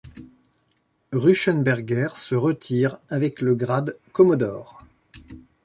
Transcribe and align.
Ruschenberger 1.13 2.13
se 2.17 2.33
retire 2.33 2.97
avec 3.11 3.39
le 3.39 3.53
grade 3.53 3.99
commodore. 4.13 4.81